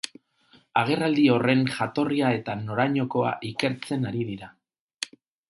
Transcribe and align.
Agerraldi 0.79 1.25
horren 1.33 1.61
jatorria 1.73 2.31
eta 2.39 2.57
norainokoa 2.63 3.35
ikertzen 3.51 4.09
ari 4.15 4.27
dira. 4.33 4.53